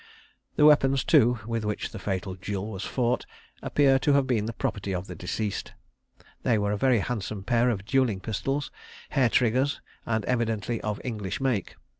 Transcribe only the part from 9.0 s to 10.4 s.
hair triggers, and